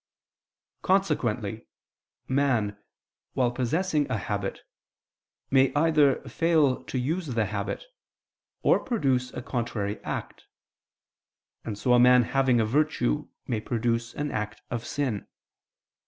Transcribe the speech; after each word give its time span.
Consequently 0.81 1.67
man, 2.27 2.75
while 3.33 3.51
possessing 3.51 4.09
a 4.09 4.17
habit, 4.17 4.61
may 5.51 5.71
either 5.75 6.23
fail 6.23 6.83
to 6.85 6.97
use 6.97 7.27
the 7.27 7.45
habit, 7.45 7.83
or 8.63 8.79
produce 8.79 9.31
a 9.33 9.43
contrary 9.43 10.03
act; 10.03 10.45
and 11.63 11.77
so 11.77 11.93
a 11.93 11.99
man 11.99 12.23
having 12.23 12.59
a 12.59 12.65
virtue 12.65 13.29
may 13.45 13.61
produce 13.61 14.15
an 14.15 14.31
act 14.31 14.63
of 14.71 14.83
sin. 14.87 15.27